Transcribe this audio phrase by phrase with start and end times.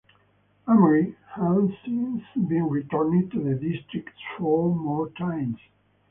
[0.67, 5.59] Amery has since been returned to the district four more times.